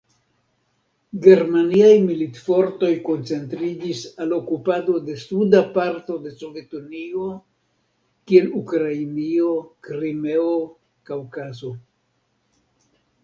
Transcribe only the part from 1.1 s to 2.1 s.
Germaniaj